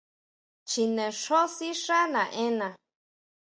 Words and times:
Chinexjó 0.69 1.41
sixá 1.55 1.97
naʼenna. 2.13 2.67